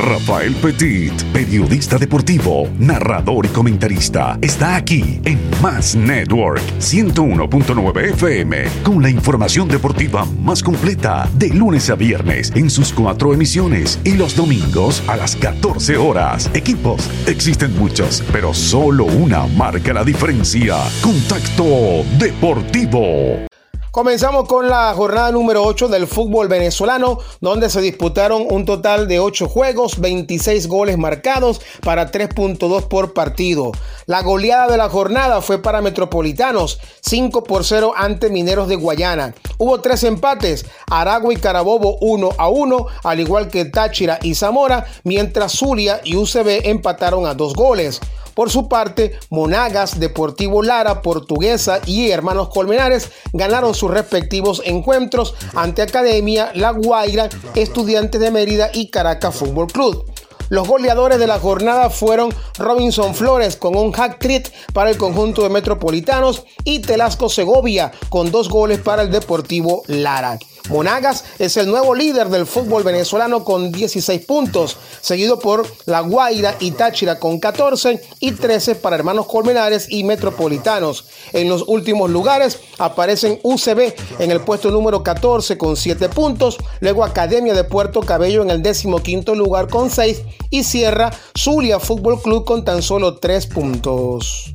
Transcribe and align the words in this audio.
Rafael 0.00 0.54
Petit, 0.54 1.12
periodista 1.30 1.98
deportivo, 1.98 2.68
narrador 2.78 3.44
y 3.44 3.48
comentarista, 3.50 4.38
está 4.40 4.76
aquí 4.76 5.20
en 5.24 5.38
Más 5.60 5.94
Network 5.94 6.62
101.9 6.78 8.12
FM 8.14 8.64
con 8.82 9.02
la 9.02 9.10
información 9.10 9.68
deportiva 9.68 10.24
más 10.24 10.62
completa 10.62 11.28
de 11.34 11.50
lunes 11.50 11.90
a 11.90 11.96
viernes 11.96 12.50
en 12.54 12.70
sus 12.70 12.94
cuatro 12.94 13.34
emisiones 13.34 14.00
y 14.02 14.14
los 14.14 14.34
domingos 14.34 15.02
a 15.06 15.16
las 15.16 15.36
14 15.36 15.98
horas. 15.98 16.50
Equipos, 16.54 17.10
existen 17.26 17.76
muchos, 17.78 18.24
pero 18.32 18.54
solo 18.54 19.04
una 19.04 19.46
marca 19.48 19.92
la 19.92 20.02
diferencia. 20.02 20.76
Contacto 21.02 22.04
Deportivo. 22.18 23.49
Comenzamos 23.90 24.46
con 24.46 24.68
la 24.68 24.94
jornada 24.94 25.32
número 25.32 25.64
8 25.64 25.88
del 25.88 26.06
fútbol 26.06 26.46
venezolano, 26.46 27.18
donde 27.40 27.68
se 27.68 27.80
disputaron 27.80 28.46
un 28.48 28.64
total 28.64 29.08
de 29.08 29.18
8 29.18 29.48
juegos, 29.48 29.98
26 29.98 30.68
goles 30.68 30.96
marcados 30.96 31.60
para 31.82 32.12
3.2 32.12 32.86
por 32.86 33.14
partido. 33.14 33.72
La 34.06 34.22
goleada 34.22 34.68
de 34.68 34.76
la 34.76 34.88
jornada 34.88 35.40
fue 35.40 35.60
para 35.60 35.82
Metropolitanos, 35.82 36.78
5 37.00 37.42
por 37.42 37.64
0 37.64 37.92
ante 37.96 38.30
Mineros 38.30 38.68
de 38.68 38.76
Guayana. 38.76 39.34
Hubo 39.58 39.80
tres 39.80 40.04
empates, 40.04 40.66
Aragua 40.88 41.34
y 41.34 41.36
Carabobo 41.36 41.98
1 42.00 42.30
a 42.38 42.48
1, 42.48 42.86
al 43.02 43.18
igual 43.18 43.48
que 43.48 43.64
Táchira 43.64 44.20
y 44.22 44.36
Zamora, 44.36 44.86
mientras 45.02 45.50
Zulia 45.50 46.00
y 46.04 46.14
UCB 46.14 46.60
empataron 46.68 47.26
a 47.26 47.34
dos 47.34 47.54
goles. 47.54 48.00
Por 48.40 48.48
su 48.48 48.68
parte, 48.68 49.18
Monagas, 49.28 50.00
Deportivo 50.00 50.62
Lara, 50.62 51.02
Portuguesa 51.02 51.78
y 51.84 52.08
Hermanos 52.08 52.48
Colmenares 52.48 53.10
ganaron 53.34 53.74
sus 53.74 53.90
respectivos 53.90 54.62
encuentros 54.64 55.34
ante 55.54 55.82
Academia, 55.82 56.50
La 56.54 56.70
Guaira, 56.70 57.28
Estudiantes 57.54 58.18
de 58.18 58.30
Mérida 58.30 58.70
y 58.72 58.88
Caracas 58.88 59.34
Fútbol 59.34 59.66
Club. 59.66 60.10
Los 60.48 60.66
goleadores 60.66 61.18
de 61.18 61.26
la 61.26 61.38
jornada 61.38 61.90
fueron 61.90 62.34
Robinson 62.56 63.14
Flores 63.14 63.56
con 63.56 63.76
un 63.76 63.92
hack 63.92 64.18
trick 64.18 64.50
para 64.72 64.88
el 64.88 64.96
conjunto 64.96 65.42
de 65.42 65.50
Metropolitanos 65.50 66.44
y 66.64 66.78
Telasco 66.78 67.28
Segovia 67.28 67.92
con 68.08 68.30
dos 68.30 68.48
goles 68.48 68.78
para 68.78 69.02
el 69.02 69.10
Deportivo 69.10 69.82
Lara. 69.86 70.38
Monagas 70.68 71.24
es 71.38 71.56
el 71.56 71.68
nuevo 71.68 71.94
líder 71.94 72.28
del 72.28 72.46
fútbol 72.46 72.82
venezolano 72.82 73.44
con 73.44 73.72
16 73.72 74.24
puntos, 74.24 74.76
seguido 75.00 75.38
por 75.38 75.66
La 75.86 76.00
Guaira 76.00 76.56
y 76.60 76.72
Táchira 76.72 77.18
con 77.18 77.40
14 77.40 78.00
y 78.20 78.32
13 78.32 78.76
para 78.76 78.96
Hermanos 78.96 79.26
Colmenares 79.26 79.86
y 79.90 80.04
Metropolitanos. 80.04 81.06
En 81.32 81.48
los 81.48 81.64
últimos 81.66 82.10
lugares 82.10 82.58
aparecen 82.78 83.40
UCB 83.42 83.94
en 84.18 84.30
el 84.30 84.40
puesto 84.40 84.70
número 84.70 85.02
14 85.02 85.58
con 85.58 85.76
7 85.76 86.08
puntos, 86.08 86.58
luego 86.80 87.04
Academia 87.04 87.54
de 87.54 87.64
Puerto 87.64 88.00
Cabello 88.00 88.42
en 88.42 88.50
el 88.50 88.62
décimo 88.62 89.02
quinto 89.02 89.34
lugar 89.34 89.68
con 89.68 89.90
6 89.90 90.22
y 90.50 90.64
cierra 90.64 91.10
Zulia 91.36 91.80
Fútbol 91.80 92.20
Club 92.20 92.44
con 92.44 92.64
tan 92.64 92.82
solo 92.82 93.16
3 93.18 93.46
puntos. 93.46 94.52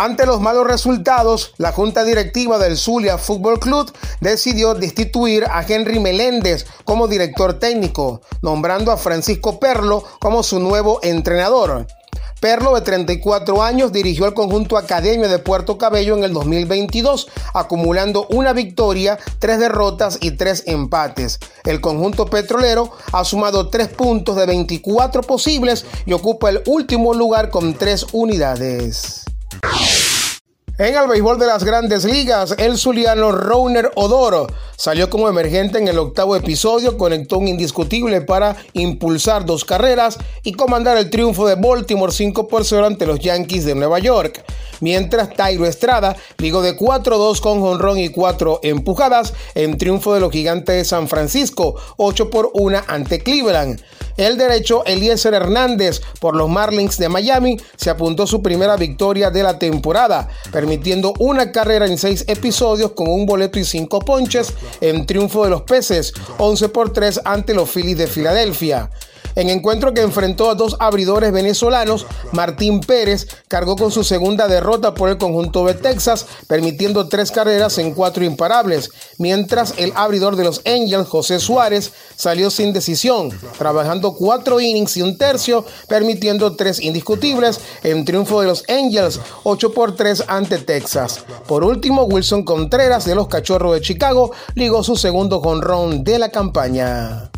Ante 0.00 0.26
los 0.26 0.40
malos 0.40 0.64
resultados, 0.64 1.54
la 1.58 1.72
junta 1.72 2.04
directiva 2.04 2.56
del 2.58 2.76
Zulia 2.76 3.18
Fútbol 3.18 3.58
Club 3.58 3.92
decidió 4.20 4.74
destituir 4.74 5.44
a 5.50 5.64
Henry 5.66 5.98
Meléndez 5.98 6.66
como 6.84 7.08
director 7.08 7.54
técnico, 7.54 8.20
nombrando 8.40 8.92
a 8.92 8.96
Francisco 8.96 9.58
Perlo 9.58 10.04
como 10.20 10.44
su 10.44 10.60
nuevo 10.60 11.00
entrenador. 11.02 11.88
Perlo, 12.40 12.76
de 12.76 12.82
34 12.82 13.60
años, 13.60 13.90
dirigió 13.90 14.26
al 14.26 14.34
conjunto 14.34 14.76
Academia 14.76 15.26
de 15.26 15.40
Puerto 15.40 15.78
Cabello 15.78 16.16
en 16.16 16.22
el 16.22 16.32
2022, 16.32 17.26
acumulando 17.52 18.28
una 18.30 18.52
victoria, 18.52 19.18
tres 19.40 19.58
derrotas 19.58 20.18
y 20.20 20.30
tres 20.30 20.62
empates. 20.66 21.40
El 21.64 21.80
conjunto 21.80 22.26
petrolero 22.26 22.92
ha 23.10 23.24
sumado 23.24 23.68
tres 23.68 23.88
puntos 23.88 24.36
de 24.36 24.46
24 24.46 25.22
posibles 25.22 25.84
y 26.06 26.12
ocupa 26.12 26.50
el 26.50 26.62
último 26.66 27.14
lugar 27.14 27.50
con 27.50 27.74
tres 27.74 28.06
unidades. 28.12 29.17
En 30.80 30.94
el 30.94 31.08
béisbol 31.08 31.40
de 31.40 31.46
las 31.46 31.64
grandes 31.64 32.04
ligas, 32.04 32.54
el 32.56 32.78
zuliano 32.78 33.32
Rauner 33.32 33.90
Odoro 33.96 34.46
salió 34.76 35.10
como 35.10 35.28
emergente 35.28 35.78
en 35.78 35.88
el 35.88 35.98
octavo 35.98 36.36
episodio, 36.36 36.96
conectó 36.96 37.38
un 37.38 37.48
indiscutible 37.48 38.20
para 38.20 38.54
impulsar 38.74 39.44
dos 39.44 39.64
carreras 39.64 40.18
y 40.44 40.52
comandar 40.52 40.96
el 40.96 41.10
triunfo 41.10 41.48
de 41.48 41.56
Baltimore 41.56 42.12
5 42.12 42.46
por 42.46 42.64
0 42.64 42.86
ante 42.86 43.06
los 43.06 43.18
Yankees 43.18 43.64
de 43.64 43.74
Nueva 43.74 43.98
York. 43.98 44.44
Mientras 44.80 45.34
Tairo 45.34 45.66
Estrada 45.66 46.16
ligó 46.38 46.62
de 46.62 46.76
4-2 46.76 47.40
con 47.40 47.60
jonrón 47.60 47.98
y 47.98 48.08
4 48.10 48.60
empujadas 48.62 49.34
en 49.54 49.78
triunfo 49.78 50.14
de 50.14 50.20
los 50.20 50.32
gigantes 50.32 50.76
de 50.76 50.84
San 50.84 51.08
Francisco, 51.08 51.76
8 51.96 52.30
por 52.30 52.50
1 52.54 52.82
ante 52.86 53.20
Cleveland. 53.20 53.80
El 54.16 54.36
derecho 54.36 54.84
Eliezer 54.84 55.32
Hernández 55.32 56.00
por 56.20 56.34
los 56.34 56.48
Marlins 56.48 56.98
de 56.98 57.08
Miami 57.08 57.56
se 57.76 57.88
apuntó 57.88 58.26
su 58.26 58.42
primera 58.42 58.76
victoria 58.76 59.30
de 59.30 59.44
la 59.44 59.60
temporada, 59.60 60.28
permitiendo 60.50 61.14
una 61.20 61.52
carrera 61.52 61.86
en 61.86 61.96
seis 61.98 62.24
episodios 62.26 62.92
con 62.92 63.08
un 63.08 63.26
boleto 63.26 63.60
y 63.60 63.64
cinco 63.64 64.00
ponches 64.00 64.52
en 64.80 65.06
triunfo 65.06 65.44
de 65.44 65.50
los 65.50 65.62
peces, 65.62 66.12
11 66.38 66.68
por 66.70 66.92
3 66.92 67.20
ante 67.24 67.54
los 67.54 67.70
Phillies 67.70 67.98
de 67.98 68.08
Filadelfia. 68.08 68.90
En 69.38 69.50
encuentro 69.50 69.94
que 69.94 70.00
enfrentó 70.00 70.50
a 70.50 70.56
dos 70.56 70.74
abridores 70.80 71.30
venezolanos, 71.30 72.06
Martín 72.32 72.80
Pérez 72.80 73.28
cargó 73.46 73.76
con 73.76 73.92
su 73.92 74.02
segunda 74.02 74.48
derrota 74.48 74.94
por 74.94 75.10
el 75.10 75.16
conjunto 75.16 75.64
de 75.64 75.74
Texas, 75.74 76.26
permitiendo 76.48 77.06
tres 77.06 77.30
carreras 77.30 77.78
en 77.78 77.94
cuatro 77.94 78.24
imparables, 78.24 78.90
mientras 79.16 79.74
el 79.76 79.92
abridor 79.94 80.34
de 80.34 80.42
los 80.42 80.60
Angels, 80.66 81.06
José 81.06 81.38
Suárez, 81.38 81.92
salió 82.16 82.50
sin 82.50 82.72
decisión, 82.72 83.30
trabajando 83.56 84.14
cuatro 84.14 84.58
innings 84.58 84.96
y 84.96 85.02
un 85.02 85.16
tercio, 85.16 85.64
permitiendo 85.86 86.56
tres 86.56 86.80
indiscutibles 86.80 87.60
en 87.84 88.04
triunfo 88.04 88.40
de 88.40 88.48
los 88.48 88.64
Angels, 88.68 89.20
8 89.44 89.72
por 89.72 89.94
3 89.94 90.24
ante 90.26 90.58
Texas. 90.58 91.24
Por 91.46 91.62
último, 91.62 92.02
Wilson 92.02 92.42
Contreras 92.42 93.04
de 93.04 93.14
los 93.14 93.28
Cachorros 93.28 93.74
de 93.74 93.82
Chicago 93.82 94.32
ligó 94.56 94.82
su 94.82 94.96
segundo 94.96 95.40
jonrón 95.40 96.02
de 96.02 96.18
la 96.18 96.30
campaña. 96.30 97.30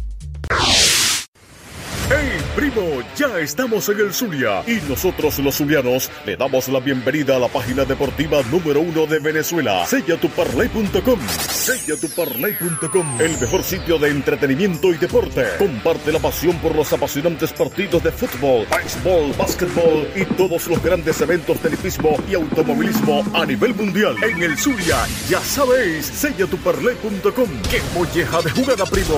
¡Hey, 2.60 2.70
primo! 2.70 3.02
Ya 3.16 3.38
estamos 3.38 3.88
en 3.88 4.00
el 4.00 4.12
Zulia 4.12 4.62
y 4.66 4.80
nosotros 4.88 5.38
los 5.38 5.56
zulianos 5.56 6.10
le 6.26 6.36
damos 6.36 6.68
la 6.68 6.80
bienvenida 6.80 7.36
a 7.36 7.38
la 7.38 7.48
página 7.48 7.84
deportiva 7.84 8.42
número 8.50 8.80
uno 8.80 9.06
de 9.06 9.18
Venezuela, 9.18 9.86
sellatuparlay.com. 9.86 11.18
Sellatuparlay.com, 11.28 13.20
el 13.20 13.38
mejor 13.38 13.62
sitio 13.62 13.98
de 13.98 14.10
entretenimiento 14.10 14.88
y 14.88 14.98
deporte. 14.98 15.46
Comparte 15.58 16.12
la 16.12 16.18
pasión 16.18 16.58
por 16.58 16.74
los 16.74 16.92
apasionantes 16.92 17.52
partidos 17.52 18.02
de 18.02 18.12
fútbol, 18.12 18.66
béisbol, 18.70 19.32
básquetbol 19.38 20.08
y 20.14 20.24
todos 20.24 20.66
los 20.66 20.82
grandes 20.82 21.20
eventos 21.20 21.62
de 21.62 21.70
hipismo 21.70 22.16
y 22.28 22.34
automovilismo 22.34 23.24
a 23.34 23.46
nivel 23.46 23.74
mundial. 23.74 24.16
En 24.22 24.42
el 24.42 24.58
Zulia, 24.58 25.06
ya 25.28 25.40
sabéis, 25.40 26.06
sellatuparlay.com. 26.06 27.48
¡Qué 27.70 27.80
molleja 27.94 28.42
de 28.42 28.50
jugada, 28.50 28.84
primo! 28.84 29.16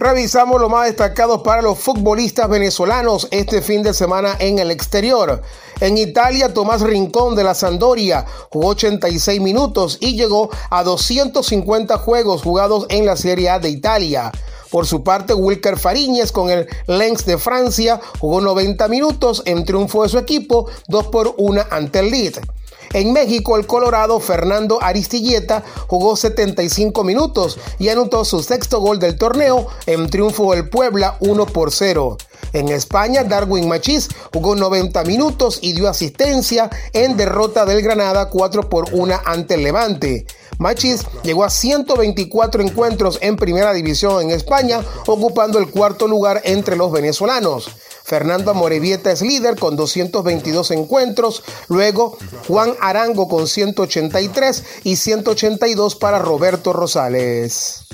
Revisamos 0.00 0.60
lo 0.60 0.68
más 0.68 0.86
destacado 0.86 1.42
para 1.42 1.60
los 1.60 1.76
futbolistas 1.76 2.48
venezolanos 2.48 3.26
este 3.32 3.60
fin 3.62 3.82
de 3.82 3.92
semana 3.92 4.36
en 4.38 4.60
el 4.60 4.70
exterior. 4.70 5.42
En 5.80 5.98
Italia, 5.98 6.54
Tomás 6.54 6.82
Rincón 6.82 7.34
de 7.34 7.42
la 7.42 7.54
Sandoria 7.54 8.24
jugó 8.50 8.68
86 8.68 9.40
minutos 9.40 9.98
y 10.00 10.14
llegó 10.14 10.50
a 10.70 10.84
250 10.84 11.98
juegos 11.98 12.42
jugados 12.42 12.86
en 12.90 13.06
la 13.06 13.16
Serie 13.16 13.50
A 13.50 13.58
de 13.58 13.70
Italia. 13.70 14.30
Por 14.70 14.86
su 14.86 15.02
parte, 15.02 15.34
Wilker 15.34 15.76
Fariñez 15.76 16.30
con 16.30 16.48
el 16.50 16.68
Lens 16.86 17.26
de 17.26 17.36
Francia 17.36 18.00
jugó 18.20 18.40
90 18.40 18.86
minutos 18.86 19.42
en 19.46 19.64
triunfo 19.64 20.04
de 20.04 20.10
su 20.10 20.18
equipo, 20.18 20.68
2 20.86 21.08
por 21.08 21.34
1 21.38 21.64
ante 21.70 21.98
el 21.98 22.10
Leeds. 22.10 22.40
En 22.92 23.12
México, 23.12 23.56
el 23.56 23.66
Colorado 23.66 24.18
Fernando 24.18 24.78
Aristilleta 24.82 25.62
jugó 25.86 26.16
75 26.16 27.04
minutos 27.04 27.58
y 27.78 27.88
anotó 27.90 28.24
su 28.24 28.42
sexto 28.42 28.80
gol 28.80 28.98
del 28.98 29.18
torneo 29.18 29.66
en 29.86 30.08
triunfo 30.08 30.52
del 30.54 30.68
Puebla 30.68 31.16
1 31.20 31.46
por 31.46 31.70
0. 31.70 32.16
En 32.54 32.68
España, 32.70 33.24
Darwin 33.24 33.68
Machís 33.68 34.08
jugó 34.32 34.54
90 34.54 35.04
minutos 35.04 35.58
y 35.60 35.74
dio 35.74 35.88
asistencia 35.88 36.70
en 36.94 37.16
derrota 37.16 37.66
del 37.66 37.82
Granada 37.82 38.30
4 38.30 38.70
por 38.70 38.86
1 38.92 39.20
ante 39.24 39.54
el 39.54 39.64
Levante. 39.64 40.26
Machís 40.58 41.04
llegó 41.22 41.44
a 41.44 41.50
124 41.50 42.62
encuentros 42.62 43.18
en 43.20 43.36
primera 43.36 43.72
división 43.74 44.22
en 44.22 44.30
España, 44.30 44.80
ocupando 45.06 45.58
el 45.58 45.70
cuarto 45.70 46.08
lugar 46.08 46.40
entre 46.44 46.76
los 46.76 46.90
venezolanos. 46.90 47.68
Fernando 48.08 48.52
Amorevieta 48.52 49.12
es 49.12 49.20
líder 49.20 49.58
con 49.58 49.76
222 49.76 50.70
encuentros, 50.70 51.42
luego 51.68 52.16
Juan 52.46 52.74
Arango 52.80 53.28
con 53.28 53.46
183 53.46 54.64
y 54.84 54.96
182 54.96 55.94
para 55.94 56.18
Roberto 56.18 56.72
Rosales. 56.72 57.84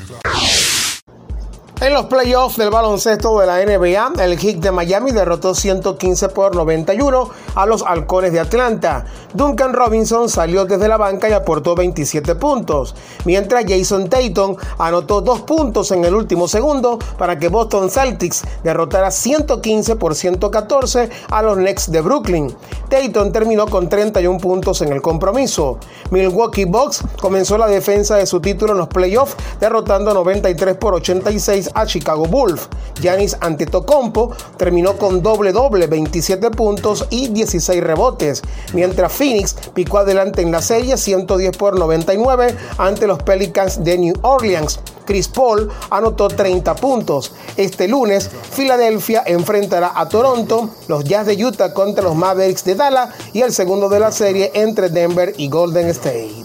En 1.84 1.92
los 1.92 2.06
playoffs 2.06 2.56
del 2.56 2.70
baloncesto 2.70 3.38
de 3.38 3.46
la 3.46 3.62
NBA, 3.62 4.24
el 4.24 4.38
Heat 4.38 4.56
de 4.56 4.70
Miami 4.70 5.12
derrotó 5.12 5.54
115 5.54 6.30
por 6.30 6.56
91 6.56 7.28
a 7.54 7.66
los 7.66 7.82
Halcones 7.82 8.32
de 8.32 8.40
Atlanta. 8.40 9.04
Duncan 9.34 9.74
Robinson 9.74 10.30
salió 10.30 10.64
desde 10.64 10.88
la 10.88 10.96
banca 10.96 11.28
y 11.28 11.34
aportó 11.34 11.74
27 11.74 12.36
puntos, 12.36 12.94
mientras 13.26 13.66
Jason 13.68 14.08
Tatum 14.08 14.56
anotó 14.78 15.20
dos 15.20 15.42
puntos 15.42 15.90
en 15.90 16.06
el 16.06 16.14
último 16.14 16.48
segundo 16.48 16.98
para 17.18 17.38
que 17.38 17.48
Boston 17.48 17.90
Celtics 17.90 18.44
derrotara 18.62 19.10
115 19.10 19.96
por 19.96 20.14
114 20.14 21.10
a 21.28 21.42
los 21.42 21.58
Knicks 21.58 21.92
de 21.92 22.00
Brooklyn. 22.00 22.56
Tatum 22.88 23.30
terminó 23.30 23.66
con 23.66 23.90
31 23.90 24.38
puntos 24.38 24.80
en 24.80 24.90
el 24.90 25.02
compromiso. 25.02 25.78
Milwaukee 26.10 26.64
Bucks 26.64 27.02
comenzó 27.20 27.58
la 27.58 27.66
defensa 27.66 28.16
de 28.16 28.24
su 28.24 28.40
título 28.40 28.72
en 28.72 28.78
los 28.78 28.88
playoffs 28.88 29.36
derrotando 29.60 30.14
93 30.14 30.76
por 30.76 30.94
86 30.94 31.72
a 31.74 31.86
Chicago 31.86 32.26
Bulls. 32.26 32.68
Giannis 33.00 33.36
Antetokounmpo 33.40 34.32
terminó 34.56 34.96
con 34.96 35.22
doble 35.22 35.52
doble, 35.52 35.86
27 35.86 36.50
puntos 36.50 37.06
y 37.10 37.28
16 37.28 37.82
rebotes, 37.82 38.42
mientras 38.72 39.12
Phoenix 39.12 39.54
picó 39.74 39.98
adelante 39.98 40.42
en 40.42 40.52
la 40.52 40.62
serie 40.62 40.96
110 40.96 41.56
por 41.56 41.78
99 41.78 42.56
ante 42.78 43.06
los 43.06 43.22
Pelicans 43.22 43.82
de 43.84 43.98
New 43.98 44.14
Orleans. 44.22 44.80
Chris 45.04 45.28
Paul 45.28 45.70
anotó 45.90 46.28
30 46.28 46.74
puntos. 46.76 47.32
Este 47.56 47.88
lunes, 47.88 48.30
Filadelfia 48.52 49.22
enfrentará 49.26 49.92
a 49.94 50.08
Toronto, 50.08 50.70
los 50.88 51.04
Jazz 51.04 51.26
de 51.26 51.44
Utah 51.44 51.74
contra 51.74 52.04
los 52.04 52.14
Mavericks 52.14 52.64
de 52.64 52.74
Dallas 52.74 53.10
y 53.32 53.42
el 53.42 53.52
segundo 53.52 53.88
de 53.88 54.00
la 54.00 54.12
serie 54.12 54.50
entre 54.54 54.88
Denver 54.88 55.34
y 55.36 55.48
Golden 55.48 55.88
State. 55.88 56.43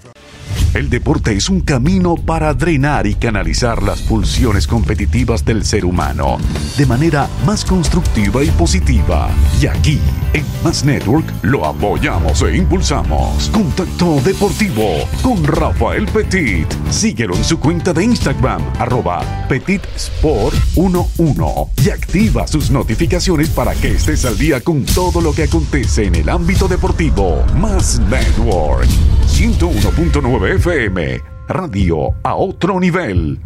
El 0.73 0.89
deporte 0.89 1.35
es 1.35 1.49
un 1.49 1.61
camino 1.61 2.15
para 2.15 2.53
drenar 2.53 3.07
y 3.07 3.15
canalizar 3.15 3.81
las 3.81 4.01
pulsiones 4.01 4.67
competitivas 4.67 5.45
del 5.45 5.65
ser 5.65 5.85
humano 5.85 6.37
de 6.77 6.85
manera 6.85 7.27
más 7.45 7.65
constructiva 7.65 8.43
y 8.43 8.49
positiva. 8.51 9.29
Y 9.61 9.67
aquí, 9.67 9.99
en 10.33 10.43
Más 10.63 10.83
Network, 10.83 11.31
lo 11.43 11.65
apoyamos 11.65 12.41
e 12.41 12.57
impulsamos. 12.57 13.49
Contacto 13.49 14.19
Deportivo 14.23 15.07
con 15.21 15.43
Rafael 15.43 16.05
Petit. 16.05 16.67
Síguelo 16.89 17.35
en 17.35 17.43
su 17.43 17.59
cuenta 17.59 17.93
de 17.93 18.03
Instagram, 18.03 18.61
arroba 18.79 19.21
PetitSport11 19.49 21.69
y 21.83 21.89
activa 21.89 22.47
sus 22.47 22.71
notificaciones 22.71 23.49
para 23.49 23.73
que 23.75 23.91
estés 23.93 24.25
al 24.25 24.37
día 24.37 24.61
con 24.61 24.85
todo 24.85 25.21
lo 25.21 25.33
que 25.33 25.43
acontece 25.43 26.05
en 26.05 26.15
el 26.15 26.29
ámbito 26.29 26.67
deportivo. 26.67 27.43
Más 27.55 27.99
Network 27.99 28.87
101.9 29.27 30.55
FM, 30.55 31.21
radio 31.47 32.11
a 32.23 32.35
otro 32.35 32.79
nivel. 32.79 33.39